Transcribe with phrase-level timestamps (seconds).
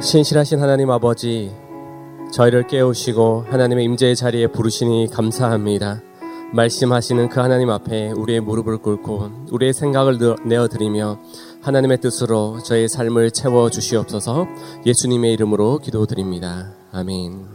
[0.00, 1.52] 신실하신 하나님 아버지,
[2.32, 6.02] 저희를 깨우시고 하나님의 임재의 자리에 부르시니 감사합니다.
[6.52, 11.18] 말씀하시는 그 하나님 앞에 우리의 무릎을 꿇고 우리의 생각을 내어드리며
[11.62, 14.46] 하나님의 뜻으로 저의 삶을 채워 주시옵소서
[14.84, 16.74] 예수님의 이름으로 기도드립니다.
[16.92, 17.46] 아멘.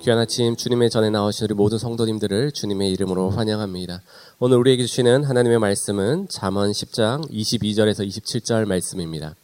[0.00, 4.02] 귀한 아침 주님의 전에 나오신 우리 모든 성도님들을 주님의 이름으로 환영합니다.
[4.38, 9.34] 오늘 우리에게 주시는 하나님의 말씀은 잠언 10장 22절에서 27절 말씀입니다.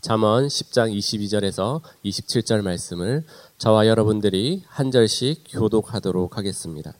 [0.00, 3.24] 잠언 10장 22절에서 27절 말씀을
[3.58, 6.94] 저와 여러분들이 한 절씩 교독하도록 하겠습니다.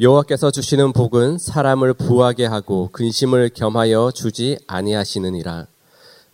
[0.00, 5.68] 여호와께서 주시는 복은 사람을 부하게 하고 근심을 겸하여 주지 아니하시느니라.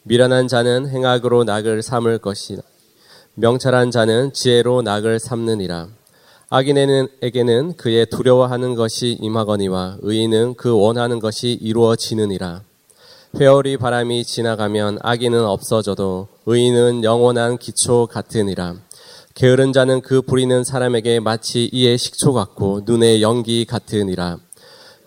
[0.04, 2.62] 미련한 자는 행악으로 낙을 삼을 것이나
[3.34, 5.88] 명철한 자는 지혜로 낙을 삼느니라.
[6.48, 12.62] 악인에게는 그의 두려워하는 것이 임하거니와 의인은 그 원하는 것이 이루어지느니라.
[13.40, 18.76] 회오리 바람이 지나가면 악인은 없어져도 의인은 영원한 기초 같으니라.
[19.34, 24.36] 게으른 자는 그 부리는 사람에게 마치 이의 식초 같고 눈의 연기 같으니라.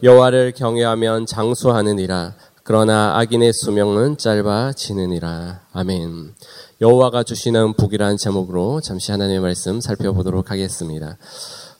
[0.03, 2.33] 여호와를 경외하면 장수하느니라.
[2.63, 5.61] 그러나 악인의 수명은 짧아지느니라.
[5.71, 6.33] 아멘.
[6.81, 11.17] 여호와가 주시는 복이라는 제목으로 잠시 하나님의 말씀 살펴보도록 하겠습니다.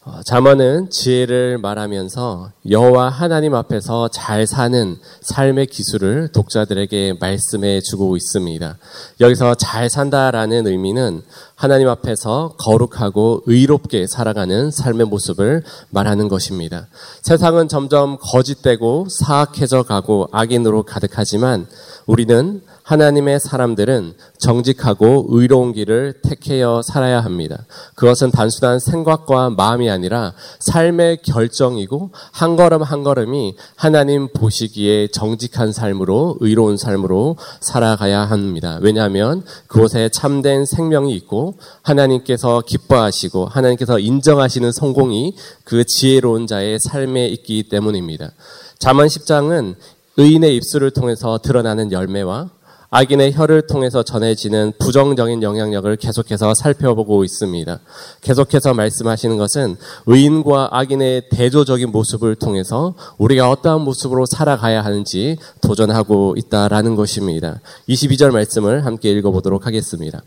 [0.10, 8.78] 어, 잠언은 지혜를 말하면서 여호와 하나님 앞에서 잘 사는 삶의 기술을 독자들에게 말씀해 주고 있습니다.
[9.20, 11.24] 여기서 잘 산다라는 의미는
[11.56, 16.88] 하나님 앞에서 거룩하고 의롭게 살아가는 삶의 모습을 말하는 것입니다.
[17.22, 21.68] 세상은 점점 거짓되고 사악해져 가고 악인으로 가득하지만
[22.06, 27.66] 우리는 하나님의 사람들은 정직하고 의로운 길을 택하여 살아야 합니다.
[27.96, 36.38] 그것은 단순한 생각과 마음이 아니라 삶의 결정이고 한 걸음 한 걸음이 하나님 보시기에 정직한 삶으로
[36.40, 38.80] 의로운 삶으로 살아가야 합니다.
[38.82, 47.64] 왜냐하면 그곳에 참된 생명이 있고 하나님께서 기뻐하시고 하나님께서 인정하시는 성공이 그 지혜로운 자의 삶에 있기
[47.68, 48.32] 때문입니다.
[48.80, 49.76] 잠언 10장은
[50.16, 52.57] 의인의 입술을 통해서 드러나는 열매와
[52.90, 57.80] 악인의 혀를 통해서 전해지는 부정적인 영향력을 계속해서 살펴보고 있습니다.
[58.22, 59.76] 계속해서 말씀하시는 것은
[60.06, 67.60] 의인과 악인의 대조적인 모습을 통해서 우리가 어떠한 모습으로 살아가야 하는지 도전하고 있다라는 것입니다.
[67.90, 70.22] 22절 말씀을 함께 읽어보도록 하겠습니다.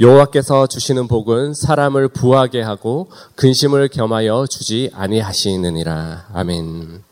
[0.00, 6.26] 여호와께서 주시는 복은 사람을 부하게 하고 근심을 겸하여 주지 아니하시느니라.
[6.32, 7.02] 아멘.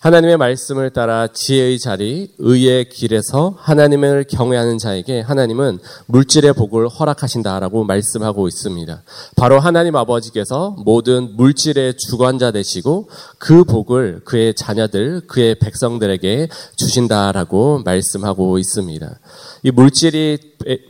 [0.00, 8.46] 하나님의 말씀을 따라 지혜의 자리, 의의 길에서 하나님을 경외하는 자에게 하나님은 물질의 복을 허락하신다라고 말씀하고
[8.46, 9.02] 있습니다.
[9.34, 18.58] 바로 하나님 아버지께서 모든 물질의 주관자 되시고 그 복을 그의 자녀들, 그의 백성들에게 주신다라고 말씀하고
[18.58, 19.18] 있습니다.
[19.64, 20.38] 이 물질이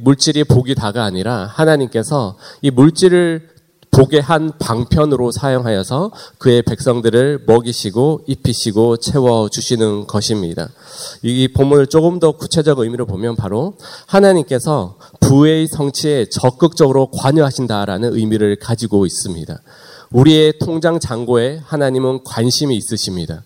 [0.01, 3.58] 물질이 복이 다가 아니라 하나님께서 이 물질을
[3.91, 10.69] 복의 한 방편으로 사용하여서 그의 백성들을 먹이시고 입히시고 채워 주시는 것입니다.
[11.23, 13.75] 이 본문을 조금 더 구체적 의미로 보면 바로
[14.07, 19.59] 하나님께서 부의 성취에 적극적으로 관여하신다라는 의미를 가지고 있습니다.
[20.11, 23.43] 우리의 통장 잔고에 하나님은 관심이 있으십니다.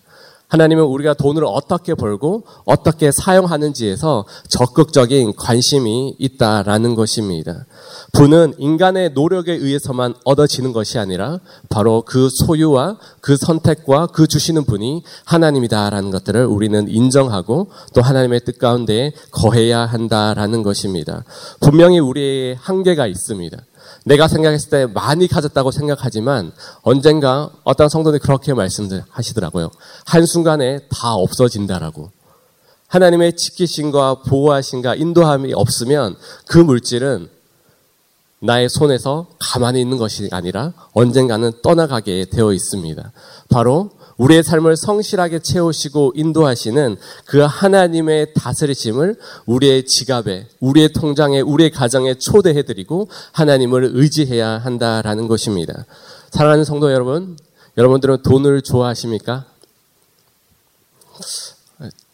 [0.53, 7.65] 하나님은 우리가 돈을 어떻게 벌고 어떻게 사용하는지에서 적극적인 관심이 있다라는 것입니다.
[8.11, 15.01] 부는 인간의 노력에 의해서만 얻어지는 것이 아니라 바로 그 소유와 그 선택과 그 주시는 분이
[15.25, 21.23] 하나님이다라는 것들을 우리는 인정하고 또 하나님의 뜻 가운데 거해야 한다라는 것입니다.
[21.61, 23.57] 분명히 우리의 한계가 있습니다.
[24.03, 29.71] 내가 생각했을 때 많이 가졌다고 생각하지만 언젠가 어떤 성도들이 그렇게 말씀하시더라고요.
[30.05, 32.11] 한순간에 다 없어진다라고.
[32.87, 36.15] 하나님의 지키심과 보호하심과 인도함이 없으면
[36.47, 37.29] 그 물질은
[38.39, 43.11] 나의 손에서 가만히 있는 것이 아니라 언젠가는 떠나가게 되어 있습니다.
[43.49, 52.15] 바로 우리의 삶을 성실하게 채우시고 인도하시는 그 하나님의 다스리심을 우리의 지갑에, 우리의 통장에, 우리의 가정에
[52.15, 55.85] 초대해드리고 하나님을 의지해야 한다라는 것입니다.
[56.31, 57.37] 사랑하는 성도 여러분,
[57.77, 59.45] 여러분들은 돈을 좋아하십니까?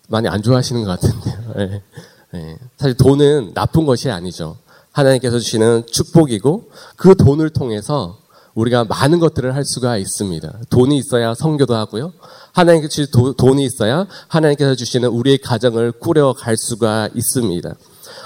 [0.07, 1.53] 많이 안 좋아하시는 것 같은데요.
[1.55, 1.81] 네.
[2.31, 2.57] 네.
[2.77, 4.57] 사실 돈은 나쁜 것이 아니죠.
[4.91, 8.17] 하나님께서 주시는 축복이고 그 돈을 통해서
[8.55, 10.53] 우리가 많은 것들을 할 수가 있습니다.
[10.69, 12.13] 돈이 있어야 성교도 하고요.
[12.51, 17.75] 하나님께서 주신 돈이 있어야 하나님께서 주시는 우리의 가정을 꾸려갈 수가 있습니다.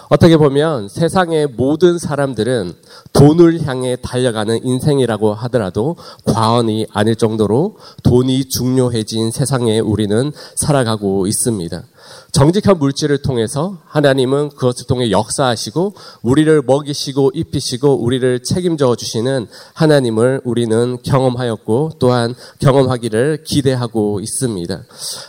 [0.09, 2.73] 어떻게 보면 세상의 모든 사람들은
[3.13, 11.83] 돈을 향해 달려가는 인생이라고 하더라도 과언이 아닐 정도로 돈이 중요해진 세상에 우리는 살아가고 있습니다.
[12.31, 20.97] 정직한 물질을 통해서 하나님은 그것을 통해 역사하시고 우리를 먹이시고 입히시고 우리를 책임져 주시는 하나님을 우리는
[21.03, 24.83] 경험하였고 또한 경험하기를 기대하고 있습니다.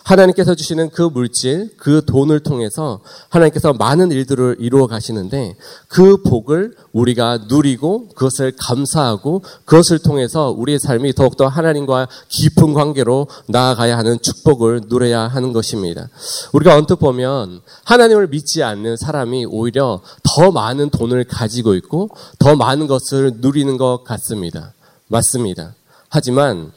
[0.04, 5.56] 하나님께서 주시는 그 물질, 그 돈을 통해서 하나님께서 많은 일들을 이루어 가시는데
[5.88, 13.96] 그 복을 우리가 누리고 그것을 감사하고 그것을 통해서 우리의 삶이 더욱더 하나님과 깊은 관계로 나아가야
[13.98, 16.08] 하는 축복을 누려야 하는 것입니다.
[16.52, 22.86] 우리가 언뜻 보면 하나님을 믿지 않는 사람이 오히려 더 많은 돈을 가지고 있고 더 많은
[22.86, 24.72] 것을 누리는 것 같습니다.
[25.08, 25.74] 맞습니다.
[26.08, 26.72] 하지만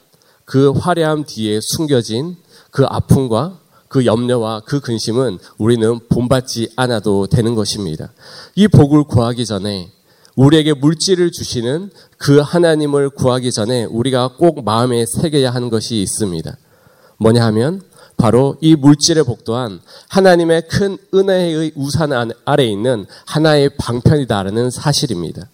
[0.46, 2.38] 그 화려함 뒤에 숨겨진
[2.72, 8.12] 그 아픔과 그 염려와 그 근심은 우리는 본받지 않아도 되는 것입니다.
[8.56, 9.92] 이 복을 구하기 전에
[10.36, 16.56] 우리에게 물질을 주시는 그 하나님을 구하기 전에 우리가 꼭 마음에 새겨야 하는 것이 있습니다.
[17.18, 17.82] 뭐냐 하면
[18.18, 19.80] 바로 이 물질의 복 또한
[20.10, 22.12] 하나님의 큰 은혜의 우산
[22.46, 25.48] 아래 있는 하나의 방편이다라는 사실입니다.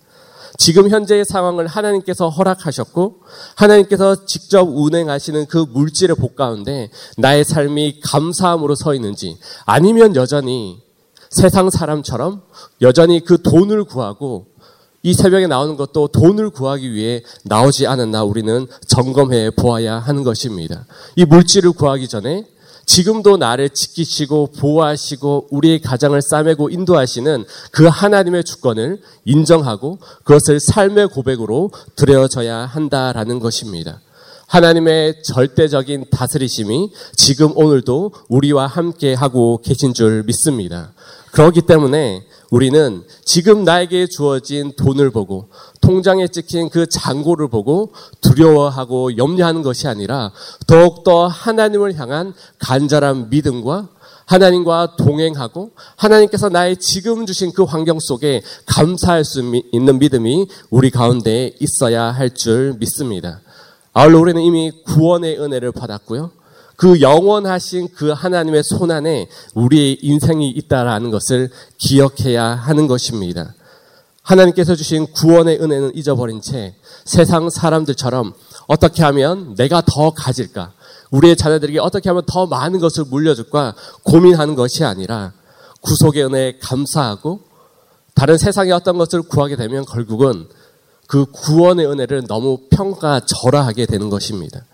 [0.57, 3.21] 지금 현재의 상황을 하나님께서 허락하셨고
[3.55, 10.81] 하나님께서 직접 운행하시는 그 물질의 복 가운데 나의 삶이 감사함으로 서 있는지 아니면 여전히
[11.29, 12.43] 세상 사람처럼
[12.81, 14.53] 여전히 그 돈을 구하고
[15.01, 20.85] 이 새벽에 나오는 것도 돈을 구하기 위해 나오지 않았나 우리는 점검해 보아야 하는 것입니다.
[21.17, 22.45] 이 물질을 구하기 전에
[22.85, 31.71] 지금도 나를 지키시고 보호하시고 우리의 가정을 싸매고 인도하시는 그 하나님의 주권을 인정하고 그것을 삶의 고백으로
[31.95, 34.01] 드려져야 한다라는 것입니다.
[34.47, 40.93] 하나님의 절대적인 다스리심이 지금 오늘도 우리와 함께 하고 계신 줄 믿습니다.
[41.31, 45.49] 그렇기 때문에 우리는 지금 나에게 주어진 돈을 보고
[45.81, 47.91] 통장에 찍힌 그 잔고를 보고
[48.21, 50.31] 두려워하고 염려하는 것이 아니라
[50.67, 53.89] 더욱더 하나님을 향한 간절한 믿음과
[54.27, 59.41] 하나님과 동행하고 하나님께서 나의 지금 주신 그 환경 속에 감사할 수
[59.71, 63.41] 있는 믿음이 우리 가운데 있어야 할 줄 믿습니다.
[63.93, 66.42] 아울러 우리는 이미 구원의 은혜를 받았고요.
[66.83, 73.53] 그 영원하신 그 하나님의 손안에 우리의 인생이 있다라는 것을 기억해야 하는 것입니다.
[74.21, 76.75] 하나님께서 주신 구원의 은혜는 잊어버린 채
[77.05, 78.33] 세상 사람들처럼
[78.67, 80.73] 어떻게 하면 내가 더 가질까?
[81.11, 83.75] 우리의 자녀들에게 어떻게 하면 더 많은 것을 물려줄까?
[84.03, 85.31] 고민하는 것이 아니라
[85.79, 87.39] 구속의 은혜에 감사하고
[88.13, 90.49] 다른 세상의 어떤 것을 구하게 되면 결국은
[91.07, 94.65] 그 구원의 은혜를 너무 평가절하하게 되는 것입니다.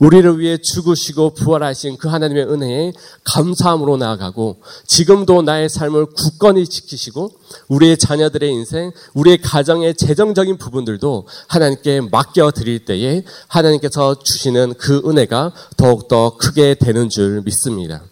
[0.00, 2.92] 우리를 위해 죽으시고 부활하신 그 하나님의 은혜에
[3.24, 4.56] 감사함으로 나아가고
[4.86, 7.30] 지금도 나의 삶을 굳건히 지키시고
[7.68, 15.52] 우리의 자녀들의 인생, 우리의 가정의 재정적인 부분들도 하나님께 맡겨 드릴 때에 하나님께서 주시는 그 은혜가
[15.76, 18.02] 더욱더 크게 되는 줄 믿습니다.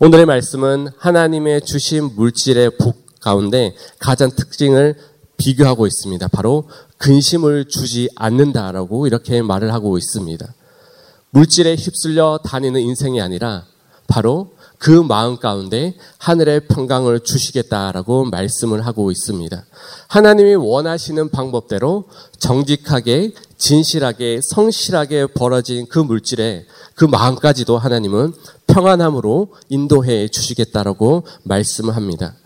[0.00, 4.96] 오늘의 말씀은 하나님의 주신 물질의 복 가운데 가장 특징을
[5.36, 6.28] 비교하고 있습니다.
[6.28, 6.68] 바로
[6.98, 10.46] 근심을 주지 않는다라고 이렇게 말을 하고 있습니다.
[11.34, 13.64] 물질에 휩쓸려 다니는 인생이 아니라
[14.06, 19.64] 바로 그 마음 가운데 하늘의 평강을 주시겠다라고 말씀을 하고 있습니다.
[20.06, 22.04] 하나님이 원하시는 방법대로
[22.38, 28.32] 정직하게, 진실하게, 성실하게 벌어진 그 물질에 그 마음까지도 하나님은
[28.68, 32.36] 평안함으로 인도해 주시겠다라고 말씀을 합니다.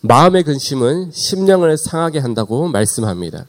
[0.00, 3.44] 마음의 근심은 심령을 상하게 한다고 말씀합니다.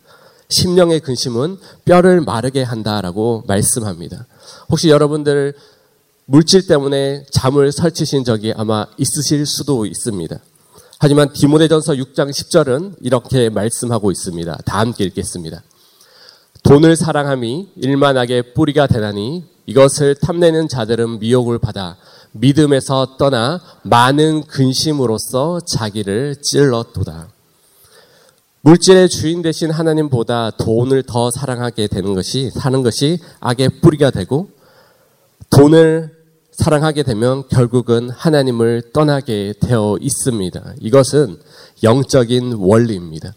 [0.50, 4.26] 심령의 근심은 뼈를 마르게 한다라고 말씀합니다.
[4.70, 5.54] 혹시 여러분들
[6.26, 10.40] 물질 때문에 잠을 설치신 적이 아마 있으실 수도 있습니다.
[11.00, 14.58] 하지만 디모데전서 6장 10절은 이렇게 말씀하고 있습니다.
[14.66, 15.64] 다 함께 읽겠습니다.
[16.64, 21.96] 돈을 사랑함이 일만하게 뿌리가 되나니 이것을 탐내는 자들은 미혹을 받아
[22.32, 27.30] 믿음에서 떠나 많은 근심으로써 자기를 찔러도다.
[28.62, 34.50] 물질의 주인 대신 하나님보다 돈을 더 사랑하게 되는 것이 사는 것이 악의 뿌리가 되고
[35.50, 36.12] 돈을
[36.52, 40.74] 사랑하게 되면 결국은 하나님을 떠나게 되어 있습니다.
[40.82, 41.38] 이것은
[41.84, 43.34] 영적인 원리입니다.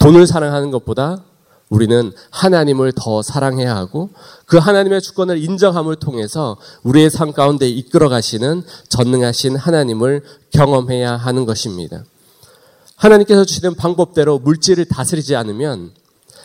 [0.00, 1.22] 돈을 사랑하는 것보다
[1.68, 4.10] 우리는 하나님을 더 사랑해야 하고
[4.44, 12.04] 그 하나님의 주권을 인정함을 통해서 우리의 삶 가운데 이끌어 가시는 전능하신 하나님을 경험해야 하는 것입니다.
[12.96, 15.92] 하나님께서 주시는 방법대로 물질을 다스리지 않으면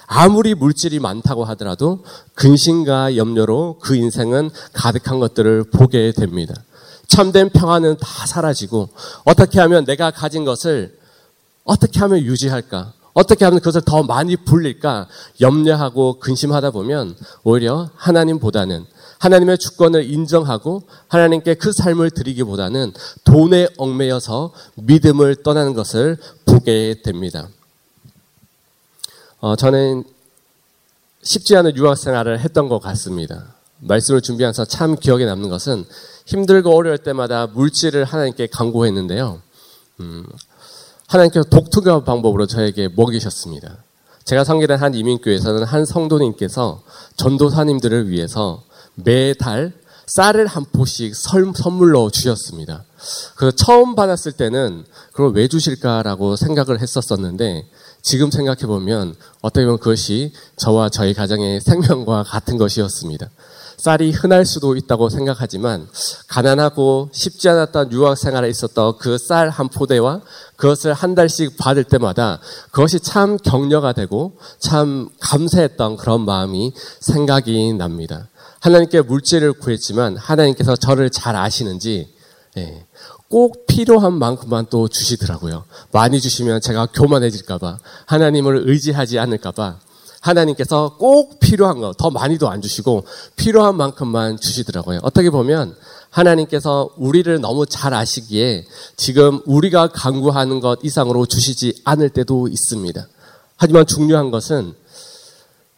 [0.07, 2.03] 아무리 물질이 많다고 하더라도
[2.33, 6.55] 근심과 염려로 그 인생은 가득한 것들을 보게 됩니다.
[7.07, 8.89] 참된 평화는 다 사라지고
[9.23, 10.97] 어떻게 하면 내가 가진 것을
[11.63, 12.93] 어떻게 하면 유지할까?
[13.13, 15.07] 어떻게 하면 그것을 더 많이 불릴까
[15.41, 18.85] 염려하고 근심하다 보면 오히려 하나님보다는
[19.19, 22.93] 하나님의 주권을 인정하고 하나님께 그 삶을 드리기보다는
[23.25, 27.49] 돈에 얽매여서 믿음을 떠나는 것을 보게 됩니다.
[29.41, 30.03] 어, 저는
[31.21, 33.55] 쉽지 않은 유학 생활을 했던 것 같습니다.
[33.79, 35.85] 말씀을 준비하면서 참 기억에 남는 것은
[36.25, 39.41] 힘들고 어려울 때마다 물질을 하나님께 강구했는데요.
[39.99, 40.25] 음,
[41.07, 43.77] 하나님께서 독특한 방법으로 저에게 먹이셨습니다.
[44.25, 46.83] 제가 성기된 한 이민교회에서는 한 성도님께서
[47.17, 48.63] 전도사님들을 위해서
[48.95, 49.73] 매달
[50.07, 52.83] 쌀을 한 포씩 선물로 주셨습니다.
[53.35, 57.67] 그래서 처음 받았을 때는 그걸 왜 주실까라고 생각을 했었었는데
[58.01, 63.29] 지금 생각해 보면 어떻게 보면 그것이 저와 저희 가정의 생명과 같은 것이었습니다.
[63.77, 65.87] 쌀이 흔할 수도 있다고 생각하지만
[66.27, 70.21] 가난하고 쉽지 않았던 유학 생활에 있었던 그 쌀 한 포대와
[70.57, 72.39] 그것을 한 달씩 받을 때마다
[72.71, 78.27] 그것이 참 격려가 되고 참 감사했던 그런 마음이 생각이 납니다.
[78.59, 82.09] 하나님께 물질을 구했지만 하나님께서 저를 잘 아시는지
[82.57, 82.85] 예,
[83.29, 85.65] 꼭 필요한 만큼만 또 주시더라고요.
[85.91, 89.79] 많이 주시면 제가 교만해질까봐 하나님을 의지하지 않을까봐
[90.21, 94.99] 하나님께서 꼭 필요한 거, 더 많이도 안 주시고 필요한 만큼만 주시더라고요.
[95.03, 95.75] 어떻게 보면
[96.09, 98.65] 하나님께서 우리를 너무 잘 아시기에
[98.97, 103.07] 지금 우리가 강구하는 것 이상으로 주시지 않을 때도 있습니다.
[103.55, 104.73] 하지만 중요한 것은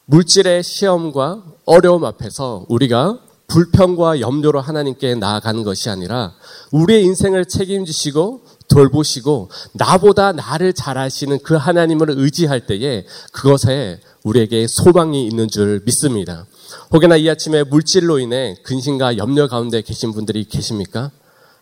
[0.05, 6.33] 물질의 시험과 어려움 앞에서 우리가 불평과 염려로 하나님께 나아가는 것이 아니라
[6.71, 15.27] 우리의 인생을 책임지시고 돌보시고 나보다 나를 잘 아시는 그 하나님을 의지할 때에 그것에 우리에게 소망이
[15.27, 16.45] 있는 줄 믿습니다.
[16.93, 21.11] 혹여나 이 아침에 물질로 인해 근심과 염려 가운데 계신 분들이 계십니까?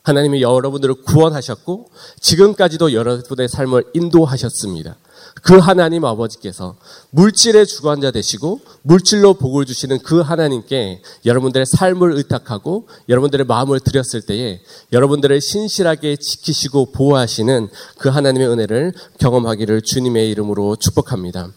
[0.03, 4.95] 하나님이 여러분들을 구원하셨고 지금까지도 여러분의 삶을 인도하셨습니다.
[5.43, 6.75] 그 하나님 아버지께서
[7.11, 14.61] 물질의 주관자 되시고 물질로 복을 주시는 그 하나님께 여러분들의 삶을 의탁하고 여러분들의 마음을 드렸을 때에
[14.91, 21.51] 여러분들을 신실하게 지키시고 보호하시는 그 하나님의 은혜를 경험하기를 주님의 이름으로 축복합니다.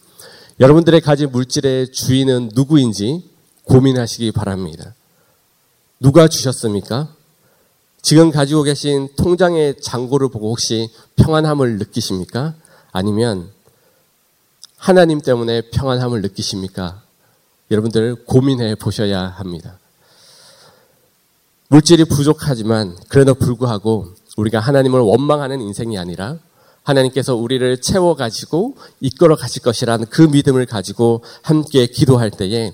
[0.60, 3.30] 여러분들의 가진 물질의 주인은 누구인지
[3.64, 4.94] 고민하시기 바랍니다.
[6.00, 7.08] 누가 주셨습니까?
[8.02, 12.54] 지금 가지고 계신 통장의 잔고를 보고 혹시 평안함을 느끼십니까?
[12.90, 13.50] 아니면
[14.82, 17.02] 하나님 때문에 평안함을 느끼십니까?
[17.70, 19.78] 여러분들 고민해 보셔야 합니다.
[21.68, 26.36] 물질이 부족하지만 그래도 불구하고 우리가 하나님을 원망하는 인생이 아니라
[26.82, 32.72] 하나님께서 우리를 채워가지고 이끌어 가실 것이라는 그 믿음을 가지고 함께 기도할 때에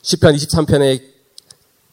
[0.00, 1.02] 시편 23편의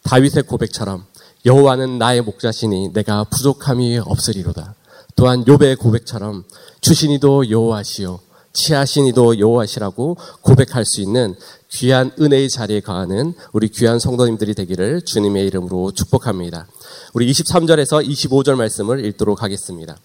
[0.04, 1.06] 다윗의 고백처럼
[1.46, 4.76] 여호와는 나의 목자시니 내가 부족함이 없으리로다.
[5.18, 6.46] 또한 욥의 고백처럼
[6.80, 8.22] 주신이도 여호와시요
[8.54, 11.36] 치하신이도 여호와시라고 고백할 수 있는
[11.70, 16.68] 귀한 은혜의 자리에 가는 우리 귀한 성도님들이 되기를 주님의 이름으로 축복합니다.
[17.14, 19.98] 우리 23절에서 25절 말씀을 읽도록 하겠습니다.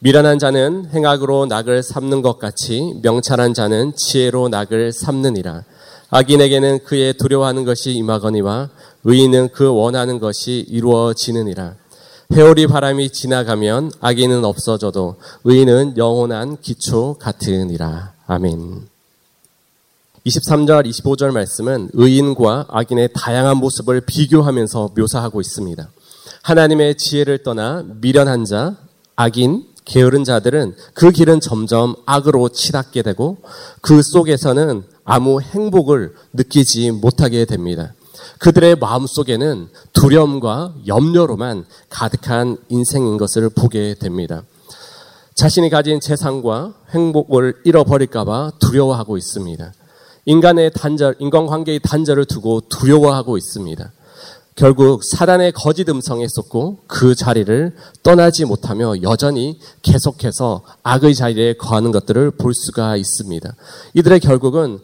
[0.00, 5.64] 미련한 자는 행악으로 낙을 삼는 것 같이 명찰한 자는 지혜로 낙을 삼느니라.
[6.10, 8.70] 악인에게는 그의 두려워하는 것이 임하거니와
[9.04, 11.76] 의인은 그 원하는 것이 이루어지느니라.
[12.32, 18.14] 회오리 바람이 지나가면 악인은 없어져도 의인은 영원한 기초 같으니라.
[18.26, 18.88] 아멘.
[20.26, 25.88] 23절, 25절 말씀은 의인과 악인의 다양한 모습을 비교하면서 묘사하고 있습니다.
[26.42, 28.76] 하나님의 지혜를 떠나 미련한 자,
[29.14, 33.38] 악인, 게으른 자들은 그 길은 점점 악으로 치닫게 되고
[33.80, 37.94] 그 속에서는 아무 행복을 느끼지 못하게 됩니다.
[38.38, 44.42] 그들의 마음 속에는 두려움과 염려로만 가득한 인생인 것을 보게 됩니다.
[45.34, 49.72] 자신이 가진 재산과 행복을 잃어버릴까봐 두려워하고 있습니다.
[50.24, 53.92] 인간의 단절, 인간관계의 단절을 두고 두려워하고 있습니다.
[54.56, 62.30] 결국 사단의 거짓 음성에 쏟고 그 자리를 떠나지 못하며 여전히 계속해서 악의 자리에 거하는 것들을
[62.32, 63.54] 볼 수가 있습니다.
[63.92, 64.78] 이들의 결국은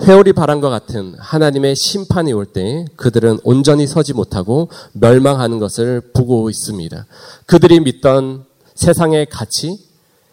[0.00, 7.04] 회오리 바람과 같은 하나님의 심판이 올 때 그들은 온전히 서지 못하고 멸망하는 것을 보고 있습니다.
[7.46, 9.78] 그들이 믿던 세상의 가치,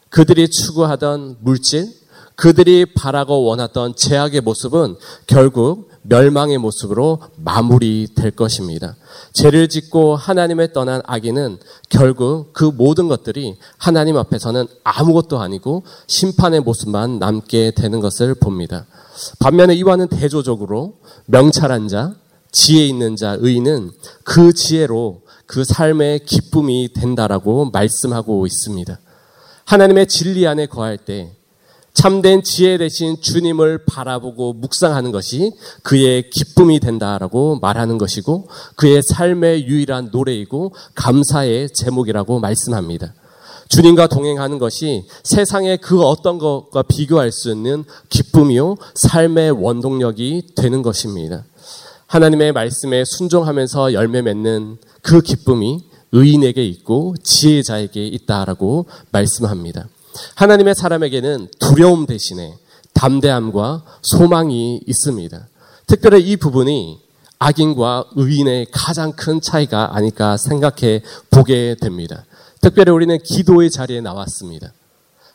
[0.10, 1.90] 그들이 추구하던 물질,
[2.36, 4.96] 그들이 바라고 원했던 제약의 모습은
[5.28, 8.96] 결국 멸망의 모습으로 마무리될 것입니다.
[9.34, 11.58] 죄를 짓고 하나님을 떠난 악인은
[11.90, 18.86] 결국 그 모든 것들이 하나님 앞에서는 아무것도 아니고 심판의 모습만 남게 되는 것을 봅니다.
[19.40, 22.16] 반면에 이와는 대조적으로 명찰한 자,
[22.52, 23.92] 지혜 있는 자, 의인은
[24.24, 29.00] 그 지혜로 그 삶의 기쁨이 된다라고 말씀하고 있습니다.
[29.66, 31.35] 하나님의 진리 안에 거할 때
[31.96, 40.10] 참된 지혜 대신 주님을 바라보고 묵상하는 것이 그의 기쁨이 된다라고 말하는 것이고 그의 삶의 유일한
[40.12, 43.14] 노래이고 감사의 제목이라고 말씀합니다.
[43.70, 51.46] 주님과 동행하는 것이 세상의 그 어떤 것과 비교할 수 있는 기쁨이요, 삶의 원동력이 되는 것입니다.
[52.08, 59.88] 하나님의 말씀에 순종하면서 열매 맺는 그 기쁨이 의인에게 있고 지혜자에게 있다라고 말씀합니다.
[60.36, 62.58] 하나님의 사람에게는 두려움 대신에
[62.94, 65.48] 담대함과 소망이 있습니다.
[65.88, 67.00] 특별히 이 부분이
[67.40, 72.26] 악인과 의인의 가장 큰 차이가 아닐까 생각해 보게 됩니다.
[72.62, 74.72] 특별히 우리는 기도의 자리에 나왔습니다.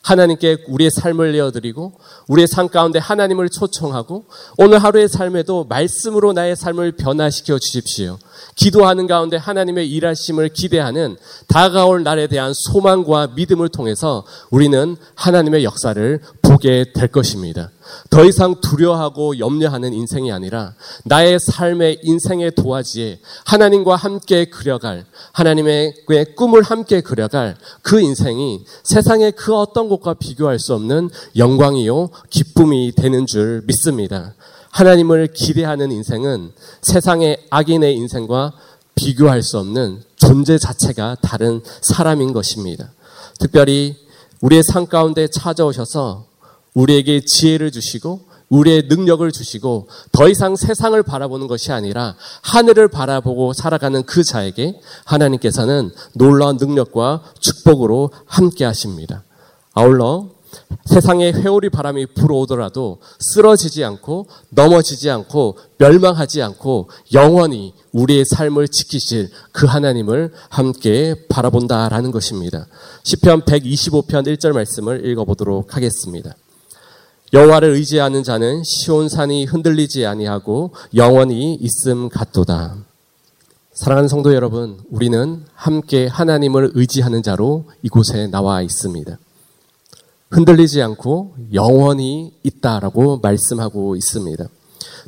[0.03, 1.93] 하나님께 우리의 삶을 내어드리고
[2.27, 4.25] 우리의 삶 가운데 하나님을 초청하고
[4.57, 8.17] 오늘 하루의 삶에도 말씀으로 나의 삶을 변화시켜 주십시오.
[8.55, 11.17] 기도하는 가운데 하나님의 일하심을 기대하는
[11.47, 16.19] 다가올 날에 대한 소망과 믿음을 통해서 우리는 하나님의 역사를
[16.61, 17.71] 보게 될 것입니다.
[18.09, 25.03] 더 이상 두려워하고 염려하는 인생이 아니라 나의 삶의 인생의 도화지에 하나님과 함께 그려갈
[25.33, 26.05] 하나님의
[26.37, 33.25] 꿈을 함께 그려갈 그 인생이 세상의 그 어떤 곳과 비교할 수 없는 영광이요 기쁨이 되는
[33.25, 34.35] 줄 믿습니다.
[34.69, 36.51] 하나님을 기대하는 인생은
[36.81, 38.53] 세상의 악인의 인생과
[38.95, 42.91] 비교할 수 없는 존재 자체가 다른 사람인 것입니다.
[43.39, 43.97] 특별히
[44.41, 46.30] 우리의 삶 가운데 찾아오셔서
[46.73, 54.03] 우리에게 지혜를 주시고 우리의 능력을 주시고 더 이상 세상을 바라보는 것이 아니라 하늘을 바라보고 살아가는
[54.03, 59.23] 그 자에게 하나님께서는 놀라운 능력과 축복으로 함께 하십니다.
[59.73, 60.29] 아울러
[60.85, 69.65] 세상에 회오리 바람이 불어오더라도 쓰러지지 않고 넘어지지 않고 멸망하지 않고 영원히 우리의 삶을 지키실 그
[69.65, 72.67] 하나님을 함께 바라본다라는 것입니다.
[73.03, 76.35] 시편 125편 1절 말씀을 읽어보도록 하겠습니다.
[77.33, 82.75] 여호와를 의지하는 자는 시온 산이 흔들리지 아니하고 영원히 있음 같도다.
[83.73, 89.17] 사랑하는 성도 여러분, 우리는 함께 하나님을 의지하는 자로 이곳에 나와 있습니다.
[90.29, 94.45] 흔들리지 않고 영원히 있다라고 말씀하고 있습니다.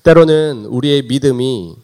[0.03, 1.75] 때로는 우리의 믿음이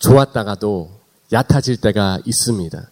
[0.00, 0.90] 좋았다가도
[1.32, 2.90] 얕아질 때가 있습니다.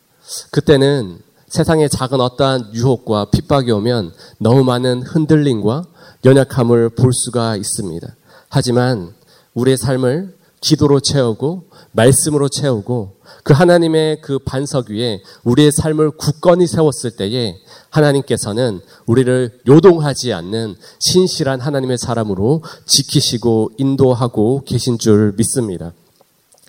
[0.51, 1.19] 그때는
[1.51, 5.85] 세상의 작은 어떠한 유혹과 핍박이 오면 너무 많은 흔들림과
[6.25, 8.07] 연약함을 볼 수가 있습니다.
[8.49, 9.13] 하지만
[9.55, 17.17] 우리의 삶을 기도로 채우고 말씀으로 채우고 그 하나님의 그 반석 위에 우리의 삶을 굳건히 세웠을
[17.17, 17.57] 때에
[17.89, 25.93] 하나님께서는 우리를 요동하지 않는 신실한 하나님의 사람으로 지키시고 인도하고 계신 줄 믿습니다.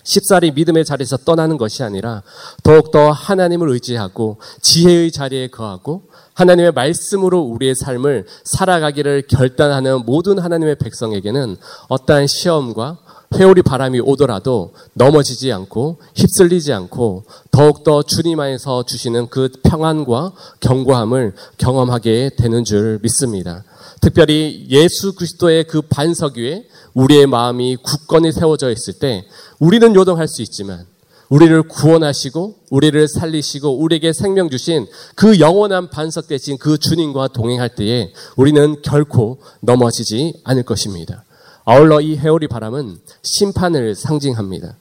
[0.04, 2.22] 쉽사리 믿음의 자리에서 떠나는 것이 아니라
[2.62, 11.56] 더욱더 하나님을 의지하고 지혜의 자리에 거하고 하나님의 말씀으로 우리의 삶을 살아가기를 결단하는 모든 하나님의 백성에게는
[11.88, 12.98] 어떠한 시험과
[13.34, 22.32] 회오리 바람이 오더라도 넘어지지 않고 휩쓸리지 않고 더욱더 주님 안에서 주시는 그 평안과 견고함을 경험하게
[22.36, 23.64] 되는 줄 믿습니다.
[24.00, 29.24] 특별히 예수 그리스도의 그 반석 위에 우리의 마음이 굳건히 세워져 있을 때
[29.58, 30.86] 우리는 요동할 수 있지만
[31.28, 38.12] 우리를 구원하시고 우리를 살리시고 우리에게 생명 주신 그 영원한 반석 대신 그 주님과 동행할 때에
[38.36, 41.24] 우리는 결코 넘어지지 않을 것입니다.
[41.64, 44.76] 아울러 이 해오리 바람은 심판을 상징합니다.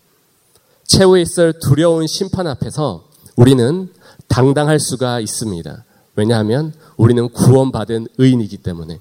[0.88, 3.06] 최후에 있을 두려운 심판 앞에서
[3.38, 3.88] 우리는
[4.28, 5.86] 당당할 수가 있습니다.
[6.16, 9.00] 왜냐하면 우리는 구원받은 의인이기 때문에.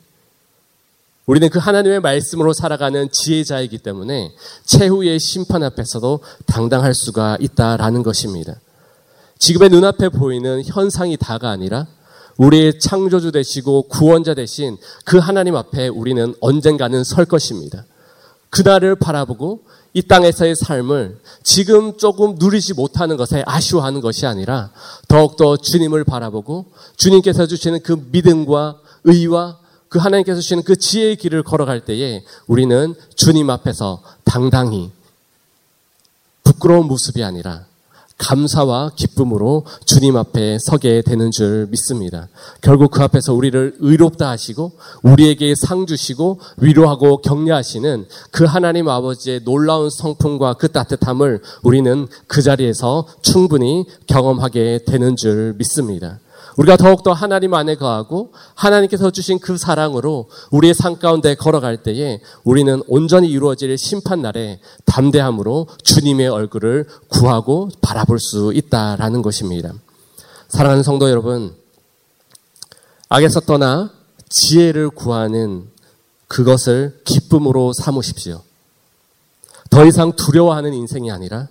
[1.30, 4.32] 우리는 그 하나님의 말씀으로 살아가는 지혜자이기 때문에
[4.64, 8.56] 최후의 심판 앞에서도 당당할 수가 있다라는 것입니다.
[9.38, 11.86] 지금의 눈앞에 보이는 현상이 다가 아니라
[12.36, 17.84] 우리의 창조주 되시고 구원자 되신 그 하나님 앞에 우리는 언젠가는 설 것입니다.
[18.48, 19.60] 그날을 바라보고
[19.94, 24.72] 이 땅에서의 삶을 지금 조금 누리지 못하는 것에 아쉬워하는 것이 아니라
[25.06, 29.59] 더욱더 주님을 바라보고 주님께서 주시는 그 믿음과 의와
[29.90, 34.92] 그 하나님께서 주시는 그 지혜의 길을 걸어갈 때에 우리는 주님 앞에서 당당히
[36.44, 37.66] 부끄러운 모습이 아니라
[38.16, 42.28] 감사와 기쁨으로 주님 앞에 서게 되는 줄 믿습니다.
[42.60, 44.72] 결국 그 앞에서 우리를 의롭다 하시고
[45.02, 53.08] 우리에게 상 주시고 위로하고 격려하시는 그 하나님 아버지의 놀라운 성품과 그 따뜻함을 우리는 그 자리에서
[53.22, 56.20] 충분히 경험하게 되는 줄 믿습니다.
[56.60, 62.82] 우리가 더욱더 하나님 안에 거하고 하나님께서 주신 그 사랑으로 우리의 삶 가운데 걸어갈 때에 우리는
[62.86, 69.72] 온전히 이루어질 심판 날에 담대함으로 주님의 얼굴을 구하고 바라볼 수 있다라는 것입니다.
[70.48, 71.54] 사랑하는 성도 여러분,
[73.08, 73.90] 악에서 떠나
[74.28, 75.66] 지혜를 구하는
[76.28, 78.42] 그것을 기쁨으로 삼으십시오.
[79.70, 81.48] 더 이상 두려워하는 인생이 아니라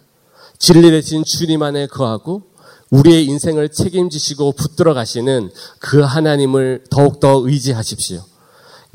[0.59, 2.48] 진리 대신 주님 안에 거하고
[2.91, 8.23] 우리의 인생을 책임지시고 붙들어 가시는 그 하나님을 더욱더 의지하십시오.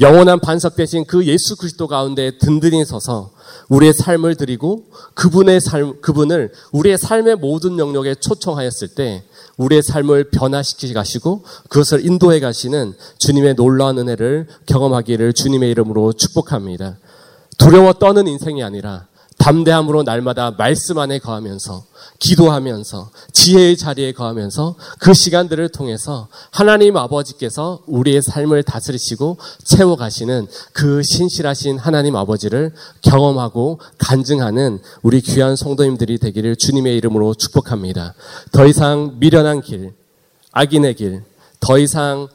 [0.00, 3.30] 영원한 반석 대신 그 예수 그리스도 가운데 든든히 서서
[3.68, 9.22] 우리의 삶을 드리고 그분의 삶, 그분을 우리의 삶의 모든 영역에 초청하였을 때
[9.57, 16.98] 우리의 삶을 변화시키 가시고 그것을 인도해 가시는 주님의 놀라운 은혜를 경험하기를 주님의 이름으로 축복합니다.
[17.57, 19.07] 두려워 떠는 인생이 아니라
[19.44, 21.85] 담대함으로 날마다 말씀 안에 거하면서
[22.18, 31.02] 기도하면서 지혜의 자리에 거하면서 그 시간들을 통해서 하나님 아버지께서 우리의 삶을 다스리시고 채워 가시는 그
[31.02, 38.14] 신실하신 하나님 아버지를 경험하고 간증하는 우리 귀한 성도님들이 되기를 주님의 이름으로 축복합니다.
[38.50, 39.92] 더 이상 미련한 길,
[40.52, 41.22] 악인의 길,
[41.61, 42.28] 더 이상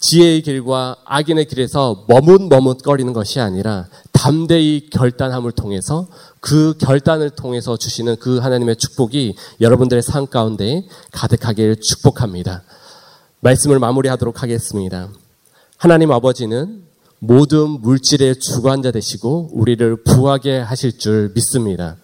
[0.00, 6.08] 지혜의 길과 악인의 길에서 머뭇머뭇거리는 것이 아니라 담대히 결단함을 통해서
[6.40, 12.62] 그 결단을 통해서 주시는 그 하나님의 축복이 여러분들의 삶 가운데 가득하길 축복합니다.
[13.40, 15.10] 말씀을 마무리하도록 하겠습니다.
[15.76, 16.82] 하나님 아버지는
[17.18, 21.96] 모든 물질의 주관자 되시고 우리를 부하게 하실 줄 믿습니다.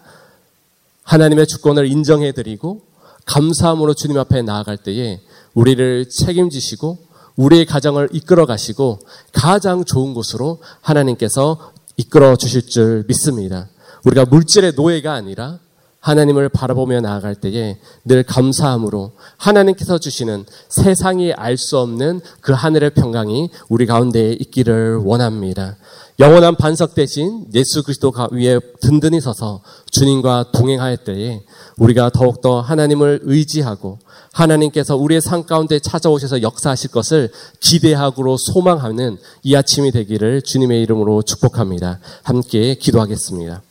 [1.03, 2.83] 하나님의 주권을 인정해 드리고
[3.25, 5.21] 감사함으로 주님 앞에 나아갈 때에
[5.55, 7.06] 우리를 책임지시고
[7.37, 8.99] 우리의 가정을 이끌어 가시고
[9.33, 13.69] 가장 좋은 곳으로 하나님께서 이끌어 주실 줄 믿습니다.
[14.05, 15.59] 우리가 물질의 노예가 아니라
[16.01, 23.51] 하나님을 바라보며 나아갈 때에 늘 감사함으로 하나님께서 주시는 세상이 알 수 없는 그 하늘의 평강이
[23.69, 25.77] 우리 가운데에 있기를 원합니다.
[26.19, 31.43] 영원한 반석 대신 예수 그리스도 위에 든든히 서서 주님과 동행할 때에
[31.77, 33.99] 우리가 더욱더 하나님을 의지하고
[34.33, 42.01] 하나님께서 우리의 삶 가운데 찾아오셔서 역사하실 것을 기대하고 소망하는 이 아침이 되기를 주님의 이름으로 축복합니다.
[42.23, 43.63] 함께 기도하겠습니다.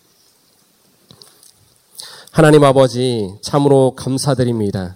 [2.29, 4.95] 하나님 아버지 참으로 감사드립니다.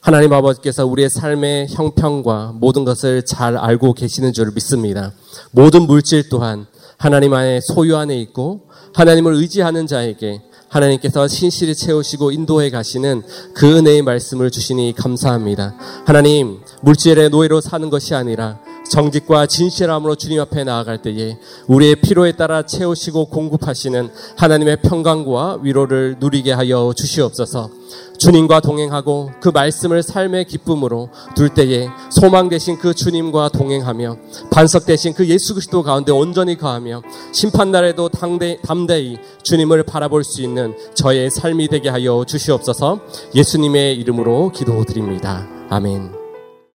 [0.00, 5.12] 하나님 아버지께서 우리의 삶의 형평과 모든 것을 잘 알고 계시는 줄 믿습니다.
[5.50, 6.66] 모든 물질 또한
[6.98, 13.22] 하나님 안에 소유 안에 있고 하나님을 의지하는 자에게 하나님께서 신실히 채우시고 인도해 가시는
[13.54, 15.76] 그 은혜의 말씀을 주시니 감사합니다.
[16.04, 18.58] 하나님, 물질의 노예로 사는 것이 아니라
[18.90, 26.52] 정직과 진실함으로 주님 앞에 나아갈 때에 우리의 필요에 따라 채우시고 공급하시는 하나님의 평강과 위로를 누리게
[26.52, 27.70] 하여 주시옵소서.
[28.18, 34.16] 주님과 동행하고 그 말씀을 삶의 기쁨으로 둘 때에 소망 되신 그 주님과 동행하며
[34.50, 40.74] 반석 되신 그 예수 그리스도 가운데 온전히 거하며 심판 날에도 담대히 주님을 바라볼 수 있는
[40.94, 43.00] 저의 삶이 되게 하여 주시옵소서.
[43.34, 45.46] 예수님의 이름으로 기도드립니다.
[45.70, 46.17] 아멘.